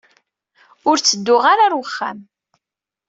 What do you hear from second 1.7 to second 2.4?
wexxam.